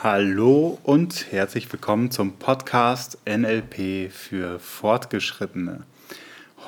[0.00, 5.82] Hallo und herzlich willkommen zum Podcast NLP für Fortgeschrittene.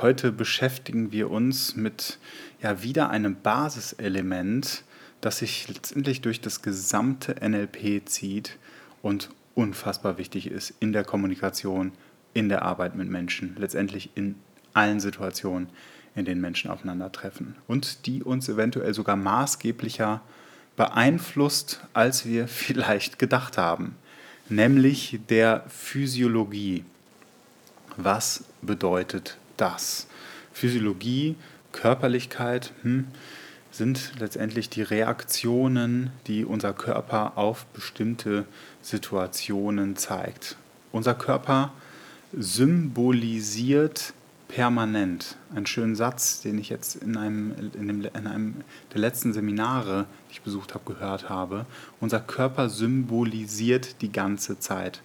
[0.00, 2.18] Heute beschäftigen wir uns mit
[2.60, 4.82] ja, wieder einem Basiselement,
[5.20, 8.58] das sich letztendlich durch das gesamte NLP zieht
[9.00, 11.92] und unfassbar wichtig ist in der Kommunikation,
[12.34, 14.34] in der Arbeit mit Menschen, letztendlich in
[14.74, 15.68] allen Situationen,
[16.16, 20.20] in denen Menschen aufeinandertreffen und die uns eventuell sogar maßgeblicher
[20.80, 23.96] beeinflusst, als wir vielleicht gedacht haben,
[24.48, 26.86] nämlich der Physiologie.
[27.98, 30.06] Was bedeutet das?
[30.54, 31.36] Physiologie,
[31.72, 33.08] Körperlichkeit hm,
[33.70, 38.46] sind letztendlich die Reaktionen, die unser Körper auf bestimmte
[38.80, 40.56] Situationen zeigt.
[40.92, 41.74] Unser Körper
[42.32, 44.14] symbolisiert
[44.50, 45.36] permanent.
[45.54, 48.56] Ein schönen Satz, den ich jetzt in einem, in, dem, in einem
[48.92, 51.66] der letzten Seminare, die ich besucht habe, gehört habe.
[52.00, 55.02] Unser Körper symbolisiert die ganze Zeit.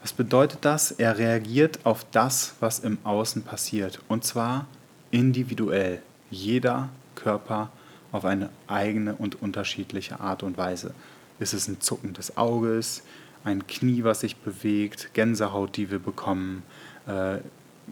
[0.00, 0.92] Was bedeutet das?
[0.92, 4.00] Er reagiert auf das, was im Außen passiert.
[4.08, 4.66] Und zwar
[5.10, 6.00] individuell.
[6.30, 7.70] Jeder Körper
[8.12, 10.94] auf eine eigene und unterschiedliche Art und Weise.
[11.38, 13.02] Ist es ein Zucken des Auges,
[13.44, 16.62] ein Knie, was sich bewegt, Gänsehaut, die wir bekommen,
[17.06, 17.38] äh,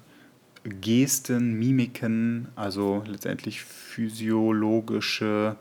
[0.65, 5.57] Gesten, Mimiken, also letztendlich physiologische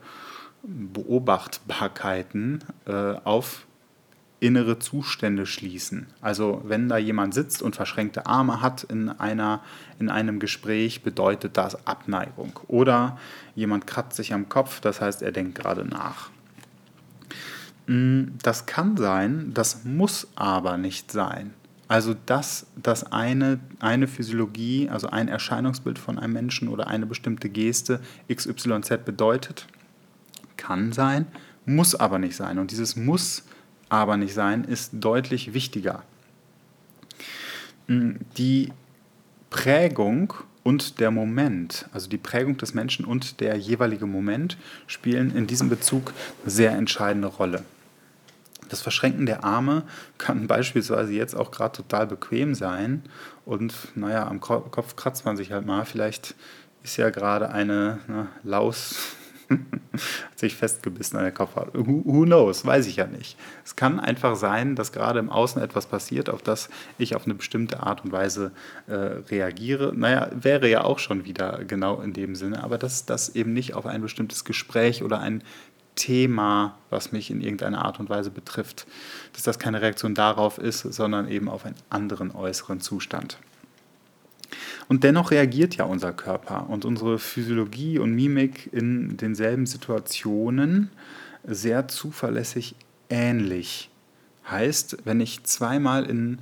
[0.63, 3.67] Beobachtbarkeiten äh, auf
[4.39, 6.07] innere Zustände schließen.
[6.21, 9.61] Also wenn da jemand sitzt und verschränkte Arme hat in, einer,
[9.99, 12.59] in einem Gespräch, bedeutet das Abneigung.
[12.67, 13.17] Oder
[13.55, 16.29] jemand kratzt sich am Kopf, das heißt, er denkt gerade nach.
[17.87, 21.53] Mm, das kann sein, das muss aber nicht sein.
[21.87, 27.49] Also dass das eine, eine Physiologie, also ein Erscheinungsbild von einem Menschen oder eine bestimmte
[27.49, 27.99] Geste
[28.33, 29.67] XYZ bedeutet,
[30.57, 31.27] kann sein,
[31.65, 32.57] muss aber nicht sein.
[32.59, 33.43] Und dieses muss
[33.89, 36.03] aber nicht sein ist deutlich wichtiger.
[37.87, 38.71] Hm, die
[39.51, 44.57] Prägung und der Moment, also die Prägung des Menschen und der jeweilige Moment
[44.87, 46.13] spielen in diesem Bezug
[46.45, 47.63] sehr entscheidende Rolle.
[48.69, 49.83] Das Verschränken der Arme
[50.17, 53.03] kann beispielsweise jetzt auch gerade total bequem sein.
[53.45, 55.85] Und naja, am Kopf kratzt man sich halt mal.
[55.85, 56.35] Vielleicht
[56.83, 59.15] ist ja gerade eine ne, Laus
[59.49, 61.69] hat sich festgebissen an der Kopfhaut.
[61.73, 62.65] Who, knows?
[62.65, 63.37] Weiß ich ja nicht.
[63.63, 67.35] Es kann einfach sein, dass gerade im Außen etwas passiert, auf das ich auf eine
[67.35, 68.51] bestimmte Art und Weise
[68.87, 69.93] äh, reagiere.
[69.95, 73.73] Naja, wäre ja auch schon wieder genau in dem Sinne, aber dass das eben nicht
[73.73, 75.43] auf ein bestimmtes Gespräch oder ein
[75.95, 78.85] Thema, was mich in irgendeiner Art und Weise betrifft,
[79.33, 83.37] dass das keine Reaktion darauf ist, sondern eben auf einen anderen äußeren Zustand.
[84.87, 90.91] Und dennoch reagiert ja unser Körper und unsere Physiologie und Mimik in denselben Situationen
[91.43, 92.75] sehr zuverlässig
[93.09, 93.89] ähnlich.
[94.49, 96.39] Heißt, wenn ich zweimal in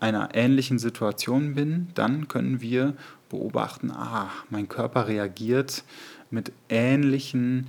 [0.00, 2.94] einer ähnlichen Situation bin, dann können wir
[3.28, 5.84] beobachten, ah, mein Körper reagiert
[6.30, 7.66] mit ähnlichen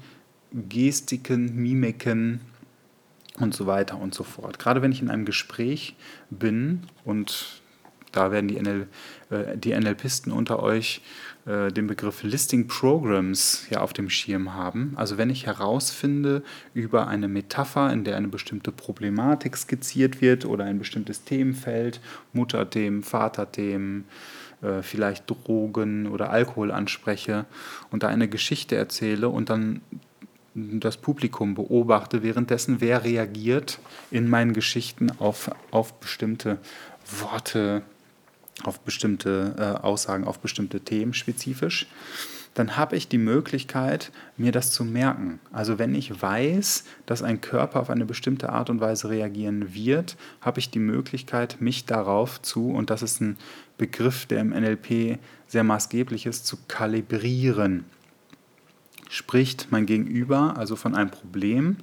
[0.51, 2.41] Gestiken, Mimiken
[3.39, 4.59] und so weiter und so fort.
[4.59, 5.95] Gerade wenn ich in einem Gespräch
[6.29, 7.61] bin und
[8.11, 8.87] da werden die, NL,
[9.29, 11.01] äh, die NLPisten unter euch
[11.45, 14.93] äh, den Begriff Listing Programs ja auf dem Schirm haben.
[14.95, 16.43] Also wenn ich herausfinde
[16.73, 22.01] über eine Metapher, in der eine bestimmte Problematik skizziert wird oder ein bestimmtes Themenfeld,
[22.33, 24.05] Mutterthemen, Vaterthemen,
[24.61, 27.45] äh, vielleicht Drogen oder Alkohol anspreche
[27.91, 29.81] und da eine Geschichte erzähle und dann
[30.53, 33.79] das Publikum beobachte, währenddessen wer reagiert
[34.11, 36.57] in meinen Geschichten auf, auf bestimmte
[37.21, 37.83] Worte,
[38.63, 41.87] auf bestimmte äh, Aussagen, auf bestimmte Themen spezifisch,
[42.55, 45.39] dann habe ich die Möglichkeit, mir das zu merken.
[45.51, 50.17] Also wenn ich weiß, dass ein Körper auf eine bestimmte Art und Weise reagieren wird,
[50.41, 53.37] habe ich die Möglichkeit, mich darauf zu, und das ist ein
[53.77, 57.85] Begriff, der im NLP sehr maßgeblich ist, zu kalibrieren
[59.09, 61.77] spricht mein Gegenüber also von einem Problem,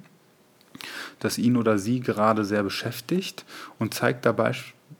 [1.19, 3.45] das ihn oder sie gerade sehr beschäftigt
[3.77, 4.53] und zeigt dabei,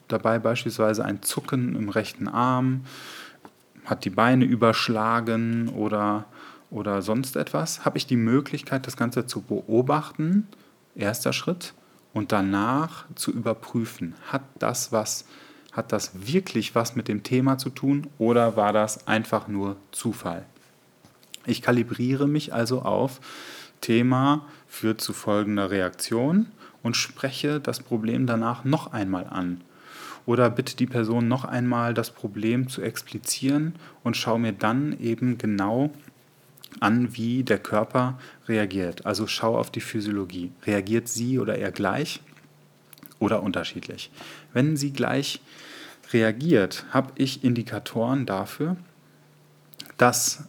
[0.08, 2.86] dabei beispielsweise ein Zucken im rechten Arm,
[3.86, 6.26] hat die Beine überschlagen oder,
[6.70, 10.48] oder sonst etwas, habe ich die Möglichkeit, das Ganze zu beobachten
[10.98, 11.74] erster Schritt.
[12.14, 15.26] Und danach zu überprüfen, hat das was,
[15.72, 20.46] hat das wirklich was mit dem Thema zu tun oder war das einfach nur Zufall?
[21.48, 23.20] Ich kalibriere mich also auf
[23.82, 26.48] Thema führt zu folgender Reaktion
[26.84, 29.62] und spreche das Problem danach noch einmal an.
[30.26, 35.38] Oder bitte die Person noch einmal das Problem zu explizieren und schaue mir dann eben
[35.38, 35.92] genau
[36.82, 39.06] an, wie der Körper reagiert.
[39.06, 40.52] Also schau auf die Physiologie.
[40.66, 42.20] Reagiert sie oder er gleich
[43.20, 44.12] oder unterschiedlich?
[44.52, 45.40] Wenn sie gleich
[46.12, 48.76] reagiert, habe ich Indikatoren dafür,
[49.98, 50.44] dass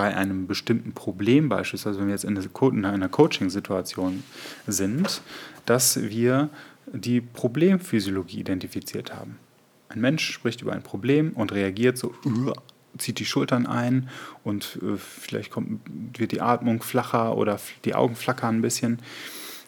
[0.00, 4.22] bei einem bestimmten Problem, beispielsweise wenn wir jetzt in einer Coaching-Situation
[4.66, 5.20] sind,
[5.66, 6.48] dass wir
[6.90, 9.38] die Problemphysiologie identifiziert haben.
[9.90, 12.14] Ein Mensch spricht über ein Problem und reagiert so,
[12.96, 14.08] zieht die Schultern ein
[14.42, 15.82] und äh, vielleicht kommt,
[16.16, 19.00] wird die Atmung flacher oder die Augen flackern ein bisschen.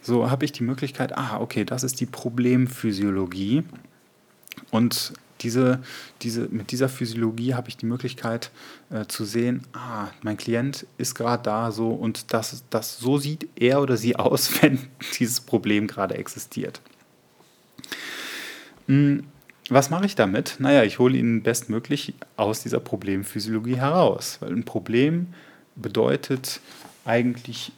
[0.00, 3.64] So habe ich die Möglichkeit, ah, okay, das ist die Problemphysiologie.
[4.70, 5.80] Und diese,
[6.22, 8.50] diese, mit dieser Physiologie habe ich die Möglichkeit
[8.90, 13.48] äh, zu sehen, ah, mein Klient ist gerade da so und das, das, so sieht
[13.56, 14.78] er oder sie aus, wenn
[15.18, 16.80] dieses Problem gerade existiert.
[18.86, 19.24] Hm,
[19.68, 20.56] was mache ich damit?
[20.58, 25.28] Naja, ich hole ihn bestmöglich aus dieser Problemphysiologie heraus, weil ein Problem
[25.76, 26.60] bedeutet
[27.04, 27.72] eigentlich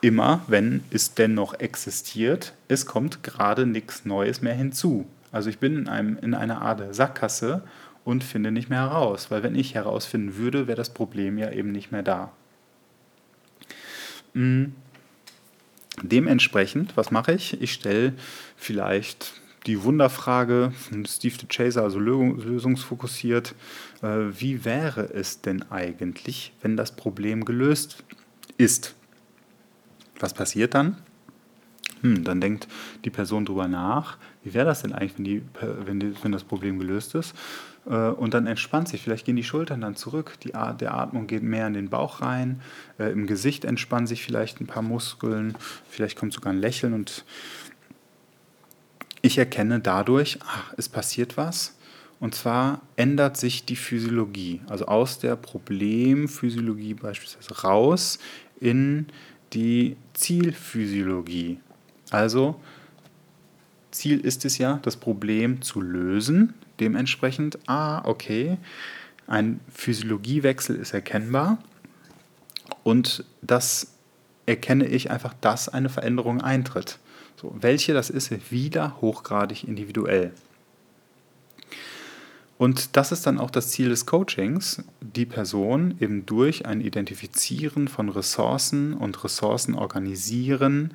[0.00, 5.06] immer, wenn es denn noch existiert, es kommt gerade nichts Neues mehr hinzu.
[5.34, 7.62] Also ich bin in, einem, in einer Art Sackgasse
[8.04, 11.72] und finde nicht mehr heraus, weil wenn ich herausfinden würde, wäre das Problem ja eben
[11.72, 12.30] nicht mehr da.
[14.34, 14.76] Hm.
[16.02, 17.60] Dementsprechend, was mache ich?
[17.60, 18.12] Ich stelle
[18.56, 23.56] vielleicht die Wunderfrage von Steve de Chaser, also lösungsfokussiert,
[24.02, 24.06] äh,
[24.38, 28.04] wie wäre es denn eigentlich, wenn das Problem gelöst
[28.56, 28.94] ist?
[30.20, 30.98] Was passiert dann?
[32.04, 32.68] Hm, dann denkt
[33.06, 35.42] die Person drüber nach, wie wäre das denn eigentlich, wenn, die,
[35.86, 37.34] wenn, die, wenn das Problem gelöst ist?
[37.86, 41.26] Äh, und dann entspannt sich, vielleicht gehen die Schultern dann zurück, die Art der Atmung
[41.26, 42.60] geht mehr in den Bauch rein,
[42.98, 45.56] äh, im Gesicht entspannen sich vielleicht ein paar Muskeln,
[45.88, 47.24] vielleicht kommt sogar ein Lächeln und
[49.22, 51.78] ich erkenne dadurch, ach, es passiert was.
[52.20, 58.18] Und zwar ändert sich die Physiologie, also aus der Problemphysiologie beispielsweise raus
[58.60, 59.06] in
[59.54, 61.60] die Zielphysiologie.
[62.10, 62.60] Also
[63.90, 66.54] Ziel ist es ja, das Problem zu lösen.
[66.80, 68.58] Dementsprechend, ah, okay,
[69.26, 71.58] ein Physiologiewechsel ist erkennbar.
[72.82, 73.94] Und das
[74.46, 76.98] erkenne ich einfach, dass eine Veränderung eintritt.
[77.40, 80.32] So, welche das ist, wieder hochgradig individuell.
[82.56, 87.88] Und das ist dann auch das Ziel des Coachings, die Person eben durch ein Identifizieren
[87.88, 90.94] von Ressourcen und Ressourcen organisieren,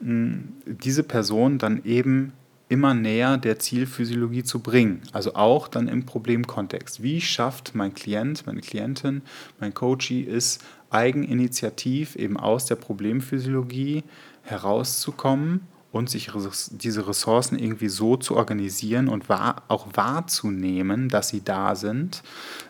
[0.00, 2.32] diese Person dann eben
[2.68, 5.02] immer näher der Zielphysiologie zu bringen.
[5.12, 7.02] Also auch dann im Problemkontext.
[7.02, 9.22] Wie schafft mein Klient, meine Klientin,
[9.58, 14.04] mein Coachee es, eigeninitiativ eben aus der Problemphysiologie
[14.42, 15.62] herauszukommen
[15.92, 16.30] und sich
[16.70, 22.22] diese Ressourcen irgendwie so zu organisieren und auch wahrzunehmen, dass sie da sind,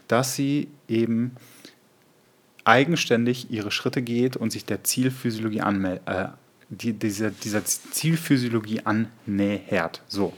[0.09, 1.33] dass sie eben
[2.65, 6.03] eigenständig ihre Schritte geht und sich der Zielphysiologie anmeldet.
[6.07, 6.29] Äh,
[6.71, 10.03] die, dieser, dieser Zielphysiologie annähert.
[10.09, 10.33] So.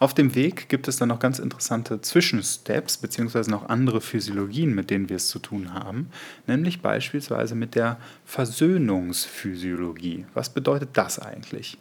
[0.00, 4.90] Auf dem Weg gibt es dann noch ganz interessante Zwischensteps, beziehungsweise noch andere Physiologien, mit
[4.90, 6.10] denen wir es zu tun haben,
[6.46, 10.24] nämlich beispielsweise mit der Versöhnungsphysiologie.
[10.34, 11.78] Was bedeutet das eigentlich?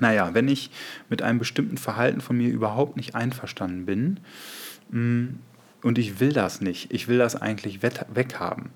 [0.00, 0.72] Naja, wenn ich
[1.08, 4.18] mit einem bestimmten Verhalten von mir überhaupt nicht einverstanden bin
[4.90, 5.36] mm,
[5.82, 8.70] und ich will das nicht, ich will das eigentlich weghaben,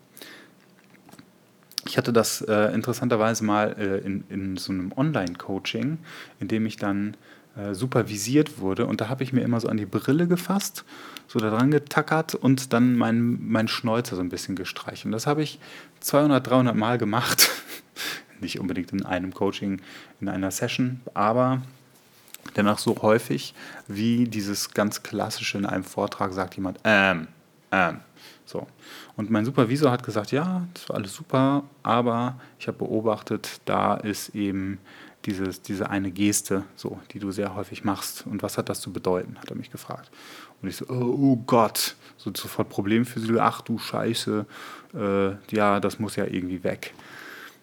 [1.88, 5.98] ich hatte das äh, interessanterweise mal äh, in, in so einem Online-Coaching,
[6.38, 7.16] in dem ich dann
[7.56, 8.86] äh, supervisiert wurde.
[8.86, 10.84] Und da habe ich mir immer so an die Brille gefasst,
[11.26, 15.06] so da dran getackert und dann meinen mein Schnäuzer so ein bisschen gestreicht.
[15.06, 15.58] Und das habe ich
[16.00, 17.48] 200, 300 Mal gemacht.
[18.40, 19.80] Nicht unbedingt in einem Coaching,
[20.20, 21.62] in einer Session, aber
[22.54, 23.54] dennoch so häufig,
[23.88, 27.28] wie dieses ganz klassische in einem Vortrag sagt jemand, ähm,
[27.70, 28.00] ähm.
[28.44, 28.66] So.
[29.16, 33.94] Und mein Supervisor hat gesagt, ja, das war alles super, aber ich habe beobachtet, da
[33.94, 34.78] ist eben
[35.26, 38.26] dieses, diese eine Geste, so, die du sehr häufig machst.
[38.26, 40.10] Und was hat das zu bedeuten, hat er mich gefragt.
[40.62, 44.46] Und ich so, oh, oh Gott, so sofort Problem für sie, ach du Scheiße,
[44.94, 46.94] äh, ja, das muss ja irgendwie weg.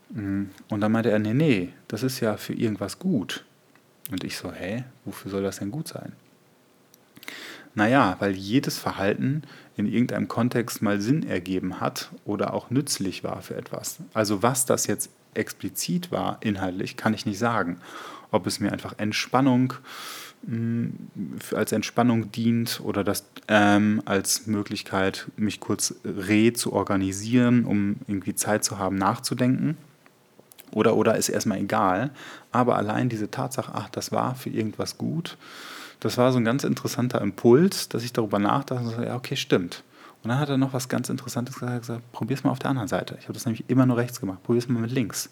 [0.09, 0.43] Mm.
[0.69, 3.43] Und dann meinte er, nee, nee, das ist ja für irgendwas gut.
[4.11, 6.13] Und ich so, hä, wofür soll das denn gut sein?
[7.73, 9.43] Naja, weil jedes Verhalten
[9.77, 13.97] in irgendeinem Kontext mal Sinn ergeben hat oder auch nützlich war für etwas.
[14.13, 17.77] Also was das jetzt explizit war, inhaltlich, kann ich nicht sagen.
[18.31, 19.73] Ob es mir einfach Entspannung
[20.43, 20.89] mh,
[21.53, 28.35] als Entspannung dient oder das ähm, als Möglichkeit, mich kurz re zu organisieren, um irgendwie
[28.35, 29.77] Zeit zu haben, nachzudenken.
[30.71, 32.11] Oder, oder ist erstmal egal.
[32.51, 35.37] Aber allein diese Tatsache, ach, das war für irgendwas gut,
[36.05, 39.35] das war so ein ganz interessanter Impuls, dass ich darüber nachdachte und so, ja, okay,
[39.35, 39.83] stimmt.
[40.21, 42.87] Und dann hat er noch was ganz Interessantes gesagt, gesagt probier's mal auf der anderen
[42.87, 43.17] Seite.
[43.19, 45.31] Ich habe das nämlich immer nur rechts gemacht, probier's mal mit links.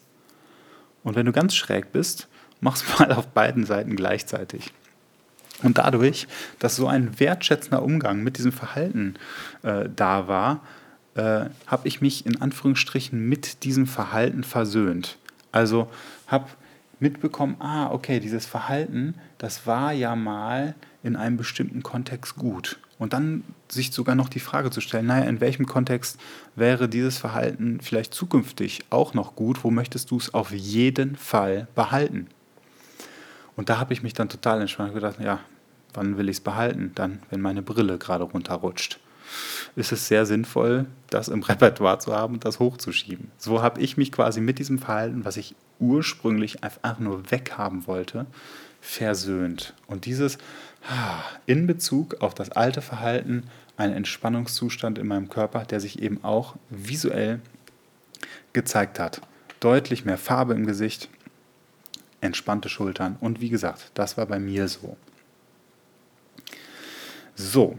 [1.04, 2.28] Und wenn du ganz schräg bist,
[2.60, 4.74] mach's mal auf beiden Seiten gleichzeitig.
[5.62, 6.28] Und dadurch,
[6.58, 9.14] dass so ein wertschätzender Umgang mit diesem Verhalten
[9.62, 10.62] äh, da war,
[11.14, 15.20] äh, habe ich mich in Anführungsstrichen mit diesem Verhalten versöhnt.
[15.52, 15.92] Also
[16.26, 16.48] habe
[17.04, 22.80] mitbekommen, ah, okay, dieses Verhalten, das war ja mal in einem bestimmten Kontext gut.
[22.98, 26.18] Und dann sich sogar noch die Frage zu stellen, naja, in welchem Kontext
[26.56, 29.64] wäre dieses Verhalten vielleicht zukünftig auch noch gut?
[29.64, 32.28] Wo möchtest du es auf jeden Fall behalten?
[33.58, 35.40] Und da habe ich mich dann total entspannt gedacht, ja,
[35.94, 36.94] wann will ich es behalten?
[36.96, 39.00] Dann, wenn meine Brille gerade runterrutscht.
[39.76, 43.32] Ist es sehr sinnvoll, das im Repertoire zu haben und das hochzuschieben.
[43.38, 48.26] So habe ich mich quasi mit diesem Verhalten, was ich ursprünglich einfach nur weghaben wollte,
[48.82, 49.74] versöhnt.
[49.88, 50.38] Und dieses
[51.46, 53.44] in Bezug auf das alte Verhalten,
[53.78, 57.40] ein Entspannungszustand in meinem Körper, der sich eben auch visuell
[58.52, 59.22] gezeigt hat.
[59.60, 61.10] Deutlich mehr Farbe im Gesicht,
[62.22, 64.98] entspannte Schultern und wie gesagt, das war bei mir so.
[67.36, 67.78] So.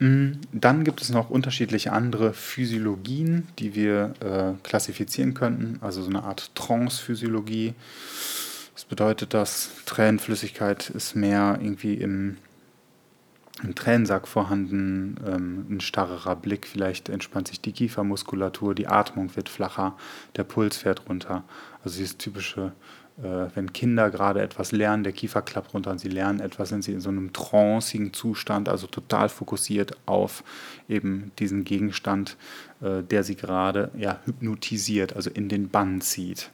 [0.00, 6.24] Dann gibt es noch unterschiedliche andere Physiologien, die wir äh, klassifizieren könnten, also so eine
[6.24, 7.74] Art Trance-Physiologie.
[8.74, 12.38] Das bedeutet, dass Tränenflüssigkeit ist mehr irgendwie im,
[13.62, 19.48] im Tränensack vorhanden, ähm, ein starrerer Blick, vielleicht entspannt sich die Kiefermuskulatur, die Atmung wird
[19.48, 19.96] flacher,
[20.34, 21.44] der Puls fährt runter.
[21.84, 22.72] Also dieses typische
[23.16, 26.92] wenn Kinder gerade etwas lernen, der Kiefer klappt runter und sie lernen etwas, sind sie
[26.92, 30.42] in so einem trancigen Zustand, also total fokussiert auf
[30.88, 32.36] eben diesen Gegenstand,
[32.80, 36.50] äh, der sie gerade ja, hypnotisiert, also in den Bann zieht.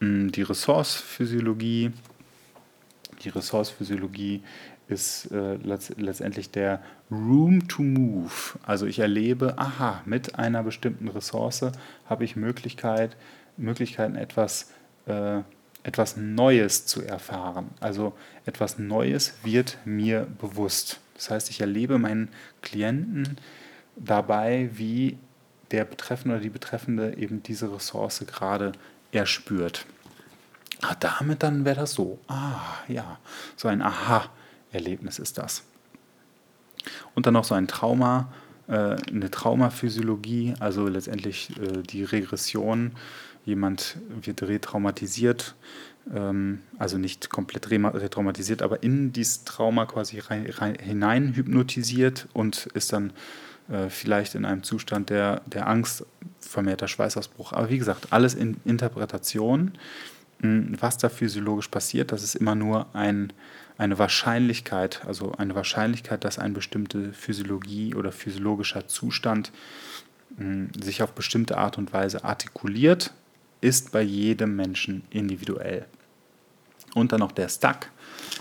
[0.00, 1.92] Mm, die Ressourcephysiologie,
[3.24, 4.42] die Ressourcephysiologie
[4.88, 5.56] ist äh,
[5.96, 8.58] letztendlich der Room to Move.
[8.62, 11.72] Also ich erlebe, aha, mit einer bestimmten Ressource
[12.06, 13.16] habe ich Möglichkeit,
[13.56, 14.70] Möglichkeiten, etwas
[15.08, 15.42] äh,
[15.82, 17.70] etwas Neues zu erfahren.
[17.80, 18.12] Also
[18.46, 21.00] etwas Neues wird mir bewusst.
[21.14, 22.28] Das heißt, ich erlebe meinen
[22.62, 23.38] Klienten
[23.96, 25.18] dabei, wie
[25.70, 28.72] der Betreffende oder die Betreffende eben diese Ressource gerade
[29.12, 29.86] erspürt.
[30.82, 32.18] Ah, damit dann wäre das so.
[32.28, 33.18] Ah, ja,
[33.56, 35.64] so ein Aha-Erlebnis ist das.
[37.14, 38.32] Und dann noch so ein Trauma,
[38.68, 42.92] äh, eine Traumaphysiologie, also letztendlich äh, die Regression
[43.44, 45.54] jemand wird retraumatisiert,
[46.14, 52.66] ähm, also nicht komplett retraumatisiert, aber in dieses Trauma quasi rein, rein, hinein hypnotisiert und
[52.74, 53.12] ist dann
[53.68, 56.04] äh, vielleicht in einem Zustand der, der Angst,
[56.40, 57.52] vermehrter Schweißausbruch.
[57.52, 59.72] Aber wie gesagt, alles in Interpretation.
[60.40, 63.32] Hm, was da physiologisch passiert, das ist immer nur ein,
[63.76, 69.52] eine Wahrscheinlichkeit, also eine Wahrscheinlichkeit, dass eine bestimmte Physiologie oder physiologischer Zustand
[70.36, 73.12] hm, sich auf bestimmte Art und Weise artikuliert
[73.60, 75.86] ist bei jedem Menschen individuell.
[76.94, 77.90] Und dann noch der Stuck.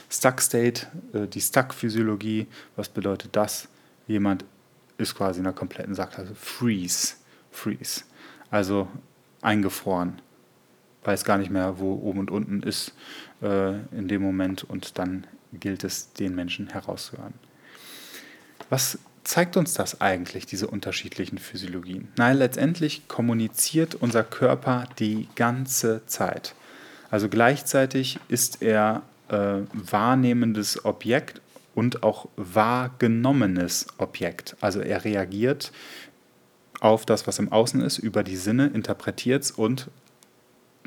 [0.09, 2.47] Stuck State, äh, die Stuck-Physiologie.
[2.75, 3.67] Was bedeutet das?
[4.07, 4.45] Jemand
[4.97, 6.33] ist quasi in einer kompletten Sackgasse.
[6.35, 7.15] Freeze.
[7.51, 8.03] Freeze.
[8.49, 8.87] Also
[9.41, 10.21] eingefroren.
[11.03, 12.93] Weiß gar nicht mehr, wo oben und unten ist
[13.41, 17.33] äh, in dem Moment und dann gilt es, den Menschen herauszuhören.
[18.69, 22.07] Was zeigt uns das eigentlich, diese unterschiedlichen Physiologien?
[22.17, 26.55] Nein, letztendlich kommuniziert unser Körper die ganze Zeit.
[27.11, 31.41] Also gleichzeitig ist er äh, wahrnehmendes Objekt
[31.75, 34.55] und auch wahrgenommenes Objekt.
[34.61, 35.71] Also er reagiert
[36.79, 39.89] auf das, was im Außen ist, über die Sinne, interpretiert es und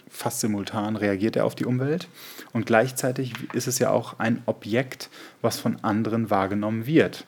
[0.08, 2.08] fast simultan reagiert er auf die Umwelt.
[2.52, 5.10] Und gleichzeitig ist es ja auch ein Objekt,
[5.42, 7.26] was von anderen wahrgenommen wird.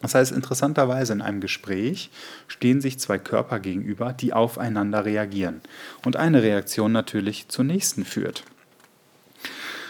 [0.00, 2.10] Das heißt, interessanterweise in einem Gespräch
[2.46, 5.60] stehen sich zwei Körper gegenüber, die aufeinander reagieren.
[6.04, 8.44] Und eine Reaktion natürlich zur nächsten führt.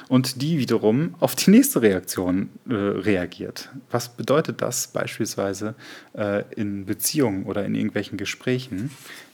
[0.08, 3.68] Und die wiederum auf die nächste Reaktion äh, reagiert.
[3.90, 5.74] Was bedeutet das beispielsweise
[6.14, 8.90] äh, in Beziehungen oder in irgendwelchen Gesprächen?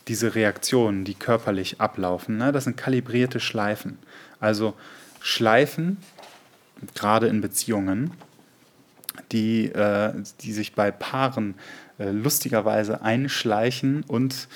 [0.09, 3.99] Diese Reaktionen, die körperlich ablaufen, ne, das sind kalibrierte Schleifen.
[4.41, 4.75] Also
[5.21, 5.99] Schleifen
[6.95, 8.11] gerade in Beziehungen,
[9.33, 11.55] die, äh, die sich bei Paaren
[11.99, 14.49] äh, lustigerweise einschleichen und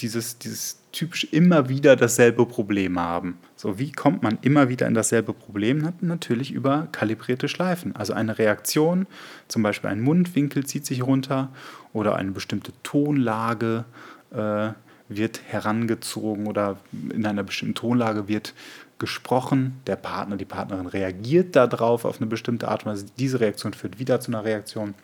[0.00, 3.38] dieses, dieses typisch immer wieder dasselbe Problem haben.
[3.54, 5.92] So, wie kommt man immer wieder in dasselbe Problem?
[6.00, 7.94] Natürlich über kalibrierte Schleifen.
[7.94, 9.06] Also eine Reaktion,
[9.48, 11.50] zum Beispiel ein Mundwinkel zieht sich runter
[11.92, 13.84] oder eine bestimmte Tonlage
[14.32, 14.70] äh,
[15.08, 16.78] wird herangezogen oder
[17.10, 18.54] in einer bestimmten Tonlage wird
[18.98, 19.80] gesprochen.
[19.86, 23.06] Der Partner, die Partnerin reagiert darauf auf eine bestimmte Art und Weise.
[23.18, 24.94] Diese Reaktion führt wieder zu einer Reaktion.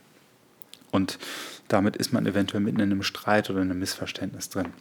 [0.90, 1.18] Und
[1.68, 4.72] damit ist man eventuell mitten in einem Streit oder in einem Missverständnis drin.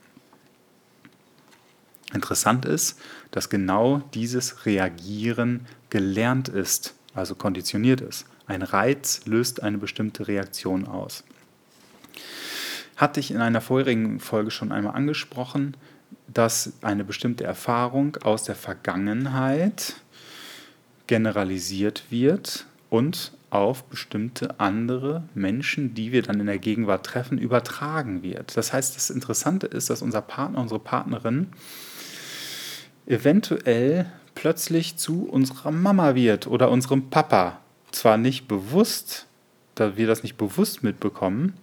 [2.13, 2.99] Interessant ist,
[3.31, 8.25] dass genau dieses Reagieren gelernt ist, also konditioniert ist.
[8.47, 11.23] Ein Reiz löst eine bestimmte Reaktion aus.
[12.97, 15.77] Hatte ich in einer vorherigen Folge schon einmal angesprochen,
[16.27, 19.95] dass eine bestimmte Erfahrung aus der Vergangenheit
[21.07, 28.23] generalisiert wird und auf bestimmte andere Menschen, die wir dann in der Gegenwart treffen, übertragen
[28.23, 28.55] wird.
[28.55, 31.47] Das heißt, das Interessante ist, dass unser Partner, unsere Partnerin
[33.05, 37.59] eventuell plötzlich zu unserer Mama wird oder unserem Papa.
[37.91, 39.27] Zwar nicht bewusst,
[39.75, 41.53] da wir das nicht bewusst mitbekommen,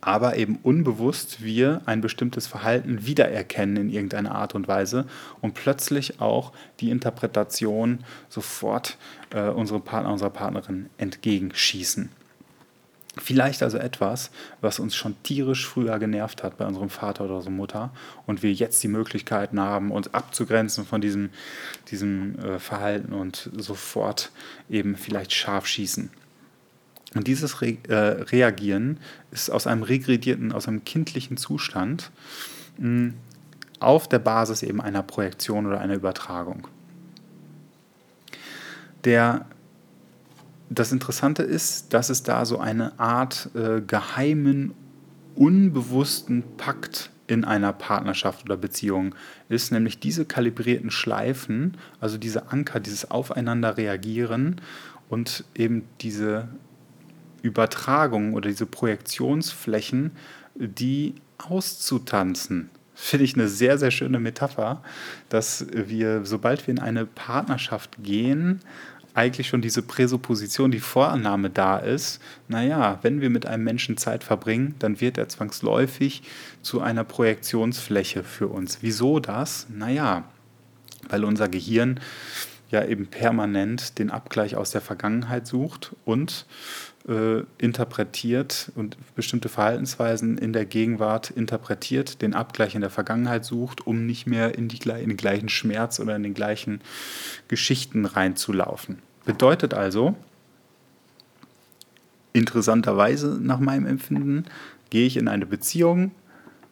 [0.00, 5.06] aber eben unbewusst wir ein bestimmtes Verhalten wiedererkennen in irgendeiner Art und Weise
[5.40, 8.96] und plötzlich auch die Interpretation sofort
[9.30, 12.10] äh, unserem Partner, unserer Partnerin entgegenschießen.
[13.18, 14.30] Vielleicht also etwas,
[14.60, 17.90] was uns schon tierisch früher genervt hat bei unserem Vater oder unserer Mutter
[18.24, 21.30] und wir jetzt die Möglichkeiten haben, uns abzugrenzen von diesem,
[21.90, 24.30] diesem äh, Verhalten und sofort
[24.68, 26.10] eben vielleicht scharf schießen.
[27.14, 28.98] Und dieses Re äh, Reagieren
[29.32, 32.10] ist aus einem regredierten, aus einem kindlichen Zustand
[32.78, 33.14] mh,
[33.80, 36.68] auf der Basis eben einer Projektion oder einer Übertragung.
[39.04, 39.46] Der,
[40.68, 44.74] das Interessante ist, dass es da so eine Art äh, geheimen,
[45.34, 49.14] unbewussten Pakt in einer Partnerschaft oder Beziehung
[49.48, 54.60] ist, nämlich diese kalibrierten Schleifen, also diese Anker, dieses Aufeinander reagieren
[55.08, 56.48] und eben diese
[57.42, 60.12] Übertragungen oder diese Projektionsflächen,
[60.54, 62.70] die auszutanzen.
[62.94, 64.82] Finde ich eine sehr, sehr schöne Metapher,
[65.30, 68.60] dass wir, sobald wir in eine Partnerschaft gehen,
[69.14, 74.22] eigentlich schon diese Präsupposition, die Vorannahme da ist, naja, wenn wir mit einem Menschen Zeit
[74.22, 76.22] verbringen, dann wird er zwangsläufig
[76.62, 78.78] zu einer Projektionsfläche für uns.
[78.82, 79.66] Wieso das?
[79.68, 80.24] Naja,
[81.08, 82.00] weil unser Gehirn
[82.70, 86.46] ja eben permanent den Abgleich aus der Vergangenheit sucht und
[87.10, 93.86] äh, interpretiert und bestimmte Verhaltensweisen in der Gegenwart interpretiert, den Abgleich in der Vergangenheit sucht,
[93.86, 96.80] um nicht mehr in, die, in den gleichen Schmerz oder in den gleichen
[97.48, 99.00] Geschichten reinzulaufen.
[99.24, 100.14] Bedeutet also,
[102.32, 104.44] interessanterweise nach meinem Empfinden,
[104.90, 106.12] gehe ich in eine Beziehung,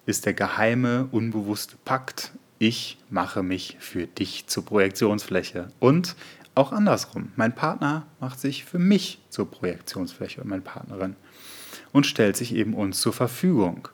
[0.07, 5.69] ist der geheime, unbewusste Pakt, ich mache mich für dich zur Projektionsfläche.
[5.79, 6.17] Und
[6.59, 7.33] auch andersrum.
[7.37, 11.17] Mein Partner macht sich für mich zur Projektionsfläche und meine Partnerin
[11.93, 13.89] und stellt sich eben uns zur Verfügung.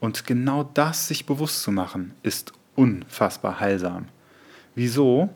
[0.00, 4.08] Und genau das sich bewusst zu machen, ist unfassbar heilsam.
[4.74, 5.28] Wieso?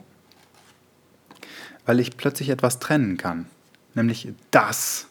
[1.85, 3.45] Weil ich plötzlich etwas trennen kann.
[3.93, 5.07] Nämlich das,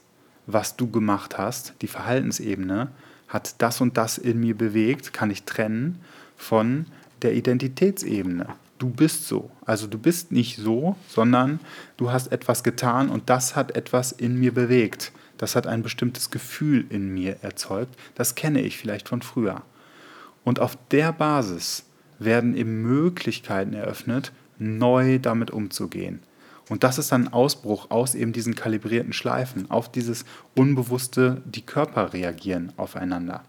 [0.46, 2.88] was du gemacht hast, die Verhaltensebene,
[3.28, 6.00] hat das und das in mir bewegt, kann ich trennen
[6.36, 6.86] von
[7.22, 8.48] der Identitätsebene
[8.84, 9.50] du bist so.
[9.64, 11.60] Also du bist nicht so, sondern
[11.96, 15.12] du hast etwas getan und das hat etwas in mir bewegt.
[15.38, 17.96] Das hat ein bestimmtes Gefühl in mir erzeugt.
[18.14, 19.62] Das kenne ich vielleicht von früher.
[20.44, 21.86] Und auf der Basis
[22.18, 26.20] werden eben Möglichkeiten eröffnet, neu damit umzugehen.
[26.68, 31.64] Und das ist dann ein Ausbruch aus eben diesen kalibrierten Schleifen, auf dieses unbewusste, die
[31.64, 33.42] Körper reagieren aufeinander.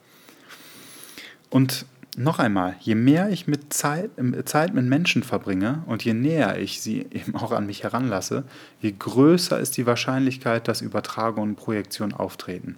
[1.49, 1.85] Und
[2.17, 4.11] noch einmal, je mehr ich mit Zeit,
[4.45, 8.43] Zeit mit Menschen verbringe und je näher ich sie eben auch an mich heranlasse,
[8.81, 12.77] je größer ist die Wahrscheinlichkeit, dass Übertragung und Projektion auftreten.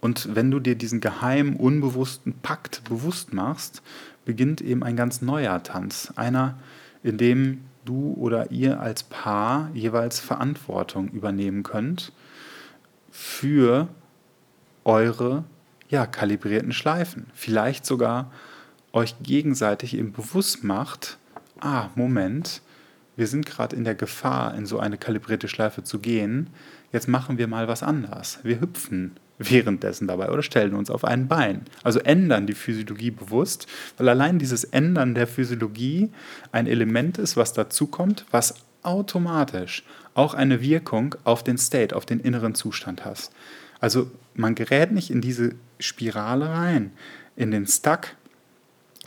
[0.00, 3.82] Und wenn du dir diesen geheimen, unbewussten Pakt bewusst machst,
[4.24, 6.12] beginnt eben ein ganz neuer Tanz.
[6.16, 6.58] Einer,
[7.02, 12.12] in dem du oder ihr als Paar jeweils Verantwortung übernehmen könnt
[13.10, 13.88] für
[14.84, 15.44] eure
[15.90, 17.26] ja, kalibrierten Schleifen.
[17.34, 18.32] Vielleicht sogar
[18.92, 21.18] euch gegenseitig eben bewusst macht,
[21.60, 22.62] ah, Moment,
[23.16, 26.48] wir sind gerade in der Gefahr, in so eine kalibrierte Schleife zu gehen.
[26.92, 28.38] Jetzt machen wir mal was anders.
[28.42, 31.62] Wir hüpfen währenddessen dabei oder stellen uns auf ein Bein.
[31.82, 36.10] Also ändern die Physiologie bewusst, weil allein dieses Ändern der Physiologie
[36.52, 42.20] ein Element ist, was dazukommt, was automatisch auch eine Wirkung auf den State, auf den
[42.20, 43.32] inneren Zustand hast.
[43.80, 46.92] Also man gerät nicht in diese Spirale rein,
[47.36, 48.14] in den Stuck,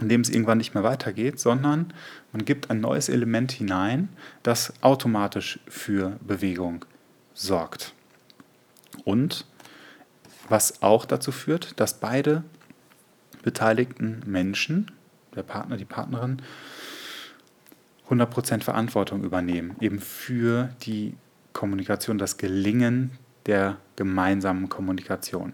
[0.02, 1.94] in dem es irgendwann nicht mehr weitergeht, sondern
[2.32, 4.10] man gibt ein neues Element hinein,
[4.42, 6.86] das automatisch für Bewegung
[7.34, 7.94] sorgt.
[9.06, 9.46] Und
[10.50, 12.44] was auch dazu führt, dass beide
[13.44, 14.92] beteiligten Menschen,
[15.36, 16.42] der Partner, die Partnerin,
[18.10, 21.16] 100% Verantwortung übernehmen, eben für die
[21.54, 23.12] Kommunikation, das Gelingen
[23.46, 25.54] der gemeinsamen Kommunikation.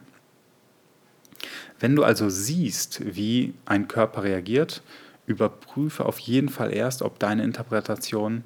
[1.80, 4.82] Wenn du also siehst, wie ein Körper reagiert,
[5.25, 8.43] überprüfe auf jeden Fall erst, ob deine Interpretation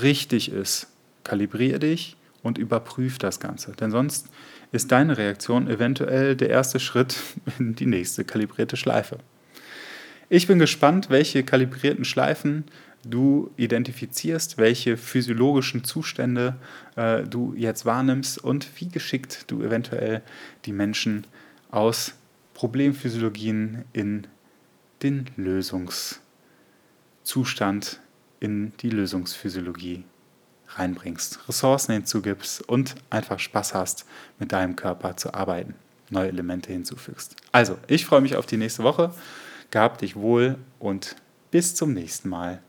[0.00, 0.88] richtig ist.
[1.24, 3.72] Kalibriere dich und überprüfe das Ganze.
[3.72, 4.28] Denn sonst
[4.72, 7.16] ist deine Reaktion eventuell der erste Schritt
[7.58, 9.18] in die nächste kalibrierte Schleife.
[10.28, 12.64] Ich bin gespannt, welche kalibrierten Schleifen
[13.04, 16.56] du identifizierst, welche physiologischen Zustände
[16.96, 20.22] äh, du jetzt wahrnimmst und wie geschickt du eventuell
[20.64, 21.24] die Menschen
[21.70, 22.14] aus
[22.54, 24.26] Problemphysiologien in
[25.02, 28.00] den Lösungszustand,
[28.40, 30.04] in die Lösungsphysiologie
[30.70, 34.06] reinbringst, Ressourcen hinzugibst und einfach Spaß hast,
[34.38, 35.74] mit deinem Körper zu arbeiten,
[36.10, 37.36] neue Elemente hinzufügst.
[37.52, 39.12] Also, ich freue mich auf die nächste Woche.
[39.70, 41.16] Gab dich wohl und
[41.50, 42.62] bis zum nächsten Mal.